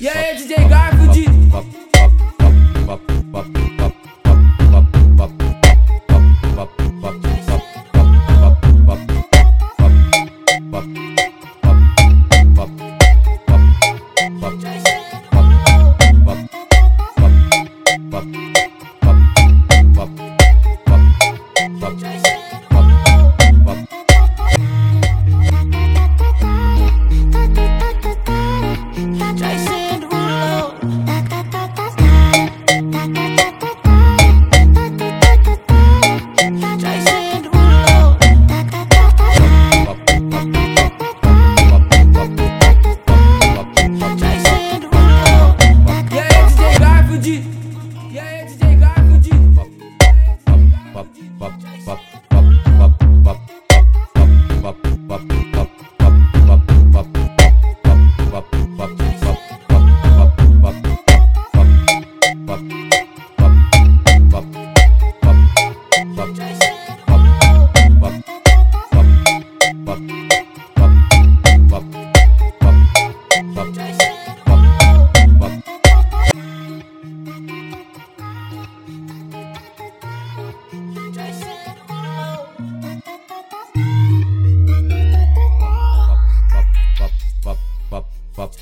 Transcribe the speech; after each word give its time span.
E 0.00 0.08
aí, 0.08 0.36
DJ 0.36 0.56
Garfield? 0.68 1.24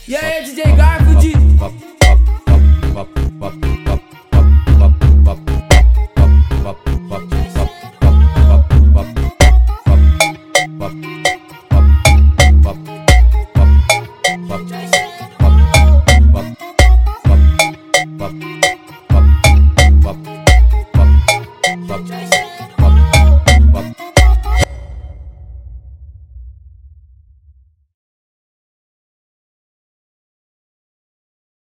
E 0.09 0.17
aí, 0.17 0.43
DJ 0.43 0.65
Garfield? 0.75 1.29